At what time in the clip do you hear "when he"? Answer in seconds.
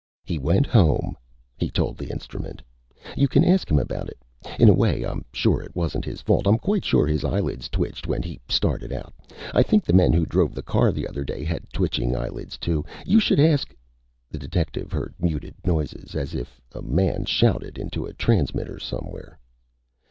8.07-8.39